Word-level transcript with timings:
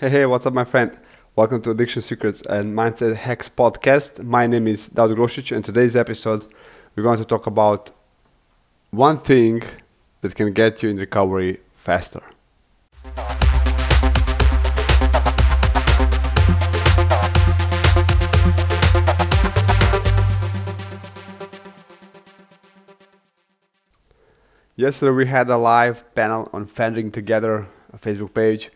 Hey, 0.00 0.10
hey, 0.10 0.26
what's 0.26 0.46
up, 0.46 0.54
my 0.54 0.62
friend? 0.62 0.96
Welcome 1.34 1.60
to 1.62 1.72
Addiction 1.72 2.02
Secrets 2.02 2.40
and 2.42 2.72
Mindset 2.72 3.16
Hacks 3.16 3.48
podcast. 3.48 4.24
My 4.24 4.46
name 4.46 4.68
is 4.68 4.88
Daud 4.88 5.10
Grosic, 5.10 5.50
and 5.50 5.64
today's 5.64 5.96
episode, 5.96 6.46
we're 6.94 7.02
going 7.02 7.18
to 7.18 7.24
talk 7.24 7.48
about 7.48 7.90
one 8.92 9.18
thing 9.18 9.60
that 10.20 10.36
can 10.36 10.52
get 10.52 10.84
you 10.84 10.90
in 10.90 10.98
recovery 10.98 11.58
faster. 11.74 12.22
Yesterday, 24.76 25.10
we 25.10 25.26
had 25.26 25.50
a 25.50 25.56
live 25.56 26.14
panel 26.14 26.48
on 26.52 26.66
Fending 26.66 27.10
Together, 27.10 27.66
a 27.92 27.98
Facebook 27.98 28.32
page 28.32 28.70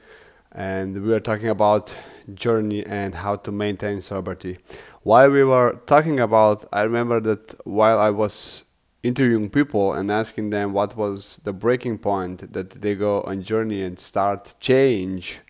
and 0.54 1.02
we 1.02 1.08
were 1.08 1.20
talking 1.20 1.48
about 1.48 1.94
journey 2.34 2.84
and 2.84 3.14
how 3.14 3.36
to 3.36 3.50
maintain 3.50 4.00
sobriety. 4.00 4.58
While 5.02 5.30
we 5.30 5.44
were 5.44 5.80
talking 5.86 6.20
about, 6.20 6.66
I 6.72 6.82
remember 6.82 7.20
that 7.20 7.54
while 7.64 7.98
I 7.98 8.10
was 8.10 8.64
interviewing 9.02 9.50
people 9.50 9.94
and 9.94 10.10
asking 10.10 10.50
them 10.50 10.72
what 10.72 10.96
was 10.96 11.40
the 11.44 11.52
breaking 11.52 11.98
point 11.98 12.52
that 12.52 12.82
they 12.82 12.94
go 12.94 13.22
on 13.22 13.42
journey 13.42 13.82
and 13.82 13.98
start 13.98 14.54
change 14.60 15.40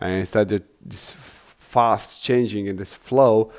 and 0.00 0.26
started 0.26 0.64
this 0.80 1.10
fast 1.10 2.22
changing 2.22 2.66
in 2.66 2.76
this 2.76 2.94
flow 2.94 3.52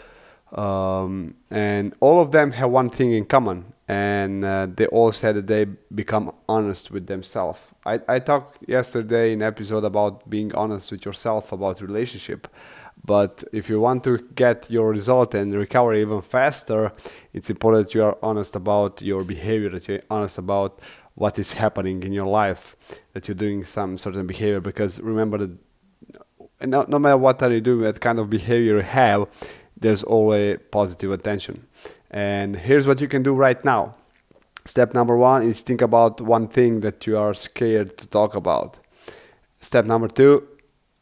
um, 0.51 1.35
and 1.49 1.93
all 1.99 2.19
of 2.19 2.31
them 2.31 2.51
have 2.51 2.69
one 2.69 2.89
thing 2.89 3.13
in 3.13 3.25
common 3.25 3.73
and 3.87 4.43
uh, 4.43 4.67
they 4.73 4.87
all 4.87 5.11
said 5.11 5.35
that 5.35 5.47
they 5.47 5.65
become 5.93 6.31
honest 6.49 6.89
with 6.89 7.05
themselves. 7.07 7.69
I, 7.85 7.99
I 8.07 8.19
talked 8.19 8.67
yesterday 8.67 9.33
in 9.33 9.41
episode 9.41 9.83
about 9.83 10.27
being 10.29 10.53
honest 10.55 10.91
with 10.91 11.05
yourself 11.05 11.51
about 11.51 11.81
relationship, 11.81 12.47
but 13.03 13.43
if 13.53 13.69
you 13.69 13.79
want 13.79 14.03
to 14.05 14.17
get 14.33 14.71
your 14.71 14.89
result 14.89 15.35
and 15.35 15.53
recover 15.53 15.93
even 15.93 16.21
faster, 16.21 16.91
it's 17.33 17.49
important 17.51 17.87
that 17.87 17.93
you 17.93 18.03
are 18.03 18.17
honest 18.23 18.55
about 18.55 19.01
your 19.01 19.23
behavior, 19.23 19.69
that 19.69 19.87
you're 19.87 20.01
honest 20.09 20.39
about 20.39 20.79
what 21.13 21.37
is 21.37 21.53
happening 21.53 22.01
in 22.01 22.11
your 22.11 22.25
life, 22.25 22.75
that 23.13 23.27
you're 23.27 23.35
doing 23.35 23.63
some 23.63 23.97
certain 23.97 24.25
behavior. 24.25 24.59
Because 24.59 24.99
remember 24.99 25.37
that 25.37 25.57
no, 26.61 26.85
no 26.87 26.97
matter 26.97 27.17
what 27.17 27.43
are 27.43 27.51
you 27.51 27.61
doing, 27.61 27.85
what 27.85 28.01
kind 28.01 28.17
of 28.17 28.29
behavior 28.29 28.77
you 28.77 28.81
have, 28.81 29.27
there's 29.85 30.01
always 30.01 30.57
positive 30.71 31.11
attention. 31.11 31.67
And 32.09 32.55
here's 32.55 32.87
what 32.87 32.99
you 33.01 33.07
can 33.07 33.21
do 33.21 33.33
right 33.33 33.63
now. 33.63 33.95
Step 34.65 34.95
number 34.95 35.15
one 35.15 35.43
is 35.43 35.61
think 35.61 35.81
about 35.81 36.19
one 36.21 36.47
thing 36.47 36.81
that 36.81 37.05
you 37.05 37.15
are 37.17 37.35
scared 37.35 37.95
to 37.99 38.07
talk 38.07 38.35
about. 38.35 38.79
Step 39.59 39.85
number 39.85 40.07
two, 40.07 40.47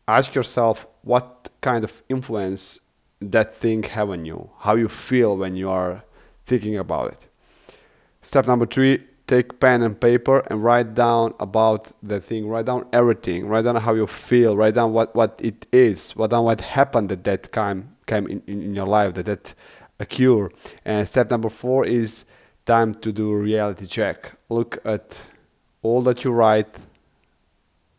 ask 0.06 0.36
yourself 0.36 0.86
what 1.04 1.50
kind 1.62 1.86
of 1.86 2.04
influence 2.10 2.82
that 3.22 3.56
thing 3.56 3.84
have 3.84 4.10
on 4.10 4.26
you, 4.26 4.50
how 4.60 4.76
you 4.76 4.90
feel 4.90 5.38
when 5.38 5.56
you 5.56 5.70
are 5.70 6.04
thinking 6.44 6.78
about 6.78 7.14
it. 7.14 7.28
Step 8.22 8.48
number 8.48 8.66
three, 8.66 9.02
take 9.28 9.60
pen 9.60 9.82
and 9.82 10.00
paper 10.00 10.40
and 10.48 10.64
write 10.64 10.94
down 10.94 11.34
about 11.40 11.92
the 12.02 12.20
thing, 12.20 12.48
write 12.48 12.66
down 12.66 12.86
everything, 12.92 13.48
write 13.48 13.64
down 13.64 13.76
how 13.78 13.94
you 13.94 14.08
feel, 14.08 14.56
write 14.58 14.74
down 14.74 14.92
what, 14.94 15.16
what 15.16 15.40
it 15.44 15.66
is, 15.72 16.16
write 16.16 16.32
down 16.32 16.44
what 16.44 16.62
happened 16.62 17.12
at 17.12 17.24
that 17.24 17.52
time 17.52 17.96
came 18.06 18.28
in, 18.28 18.44
in, 18.48 18.62
in 18.62 18.76
your 18.76 18.86
life, 18.86 19.14
that 19.14 19.26
that 19.26 19.54
occur. 20.00 20.50
And 20.84 21.08
step 21.08 21.30
number 21.30 21.50
four 21.50 21.86
is 21.86 22.26
time 22.66 22.94
to 22.96 23.12
do 23.12 23.34
reality 23.34 23.86
check. 23.86 24.34
Look 24.50 24.80
at 24.86 25.22
all 25.82 26.02
that 26.02 26.24
you 26.24 26.32
write 26.32 26.76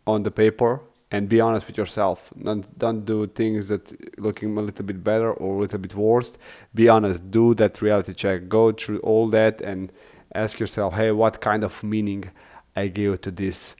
on 0.06 0.22
the 0.22 0.30
paper 0.30 0.80
and 1.10 1.28
be 1.28 1.40
honest 1.40 1.66
with 1.66 1.78
yourself. 1.78 2.30
Don't, 2.42 2.78
don't 2.78 3.04
do 3.04 3.26
things 3.26 3.68
that 3.68 4.18
looking 4.18 4.56
a 4.58 4.60
little 4.60 4.84
bit 4.84 5.02
better 5.04 5.32
or 5.32 5.56
a 5.56 5.60
little 5.60 5.78
bit 5.78 5.94
worse. 5.94 6.36
Be 6.74 6.88
honest. 6.88 7.30
Do 7.30 7.54
that 7.54 7.80
reality 7.80 8.14
check. 8.14 8.48
Go 8.48 8.72
through 8.72 8.98
all 8.98 9.28
that 9.30 9.60
and 9.60 9.92
ask 10.34 10.58
yourself, 10.58 10.94
hey, 10.94 11.10
what 11.12 11.40
kind 11.40 11.64
of 11.64 11.82
meaning 11.82 12.30
I 12.76 12.88
give 12.88 13.20
to 13.22 13.30
this, 13.30 13.74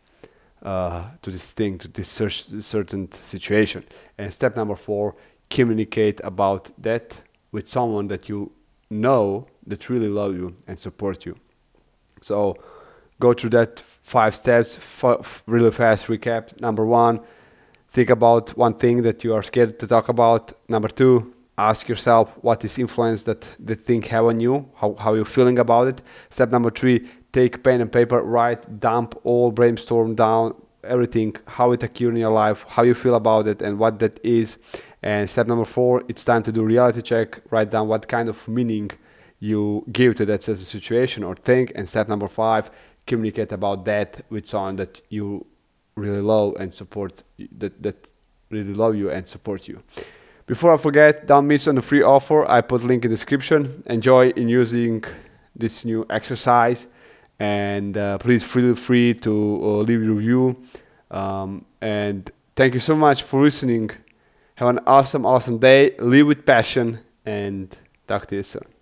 uh, 0.63 1.05
to 1.23 1.31
this 1.31 1.53
thing, 1.53 1.79
to 1.79 1.89
this 1.89 2.09
certain 2.09 3.11
situation. 3.13 3.85
And 4.17 4.33
step 4.33 4.57
number 4.57 4.77
four, 4.77 5.15
communicate 5.51 6.21
about 6.25 6.71
that 6.83 7.21
with 7.53 7.69
someone 7.69 8.09
that 8.09 8.29
you 8.29 8.53
know 8.91 9.47
that 9.67 9.89
really 9.89 10.09
love 10.09 10.35
you 10.35 10.55
and 10.67 10.79
support 10.79 11.27
you. 11.27 11.37
So 12.21 12.57
go 13.21 13.33
through 13.35 13.51
that 13.51 13.83
five 14.03 14.35
steps 14.35 14.79
really 15.47 15.71
fast 15.71 16.07
recap. 16.07 16.61
Number 16.61 16.85
one, 16.87 17.21
think 17.89 18.11
about 18.11 18.57
one 18.57 18.75
thing 18.75 19.03
that 19.03 19.25
you 19.25 19.35
are 19.35 19.43
scared 19.43 19.79
to 19.81 19.87
talk 19.87 20.09
about. 20.09 20.53
Number 20.69 20.89
two, 20.89 21.35
ask 21.57 21.89
yourself 21.89 22.31
what 22.43 22.65
is 22.65 22.79
influence 22.79 23.23
that 23.25 23.49
the 23.59 23.75
thing 23.75 24.03
have 24.03 24.27
on 24.27 24.41
you, 24.41 24.69
how, 24.77 24.97
how 24.99 25.15
you're 25.15 25.25
feeling 25.25 25.59
about 25.59 25.89
it. 25.89 26.03
Step 26.31 26.51
number 26.51 26.71
three, 26.71 27.09
take 27.33 27.63
pen 27.63 27.81
and 27.81 27.93
paper, 27.93 28.23
write, 28.23 28.81
dump 28.81 29.15
all, 29.25 29.51
brainstorm 29.51 30.15
down 30.15 30.55
everything, 30.87 31.35
how 31.47 31.73
it 31.73 31.83
occurred 31.83 32.15
in 32.15 32.17
your 32.17 32.33
life, 32.33 32.65
how 32.69 32.83
you 32.83 32.95
feel 32.95 33.15
about 33.15 33.49
it, 33.49 33.63
and 33.63 33.79
what 33.79 33.99
that 33.99 34.21
is. 34.25 34.59
And 35.03 35.29
step 35.29 35.47
number 35.47 35.65
four, 35.65 36.03
it's 36.09 36.25
time 36.25 36.43
to 36.45 36.53
do 36.53 36.63
reality 36.63 37.03
check. 37.03 37.41
Write 37.51 37.71
down 37.71 37.89
what 37.89 38.09
kind 38.09 38.29
of 38.29 38.47
meaning 38.49 38.91
you 39.41 39.85
give 39.93 40.15
to 40.17 40.27
that 40.27 40.43
situation 40.43 41.23
or 41.25 41.35
thing. 41.35 41.71
And 41.75 41.89
step 41.89 42.09
number 42.09 42.29
five, 42.29 42.71
communicate 43.07 43.53
about 43.53 43.85
that 43.85 44.23
with 44.31 44.47
someone 44.47 44.77
that 44.77 45.03
you 45.11 45.47
really 45.95 46.23
love 46.23 46.55
and 46.59 46.73
support, 46.73 47.23
that, 47.59 47.83
that 47.83 48.11
really 48.51 48.75
love 48.75 48.97
you 48.97 49.11
and 49.11 49.27
support 49.29 49.69
you. 49.69 49.83
Before 50.47 50.75
I 50.75 50.77
forget, 50.77 51.27
don't 51.27 51.47
miss 51.47 51.66
on 51.66 51.77
the 51.77 51.82
free 51.82 52.03
offer. 52.03 52.49
I 52.50 52.60
put 52.60 52.82
link 52.84 53.05
in 53.05 53.10
description. 53.10 53.82
Enjoy 53.87 54.31
in 54.31 54.49
using 54.49 55.05
this 55.56 55.84
new 55.84 56.06
exercise. 56.10 56.87
And 57.38 57.97
uh, 57.97 58.19
please 58.19 58.44
feel 58.44 58.75
free 58.75 59.15
to 59.15 59.31
uh, 59.31 59.66
leave 59.78 60.03
a 60.03 60.12
review. 60.12 60.62
Um, 61.10 61.65
and 61.81 62.31
thank 62.56 62.75
you 62.75 62.81
so 62.81 62.94
much 62.94 63.22
for 63.22 63.43
listening 63.43 63.91
have 64.56 64.69
an 64.69 64.81
awesome, 64.87 65.27
awesome 65.27 65.59
day. 65.59 65.97
Live 65.99 66.27
with 66.27 66.47
passion 66.47 67.00
and 67.25 67.76
talk 68.06 68.26
to 68.26 68.37
you 68.37 68.43
soon. 68.43 68.74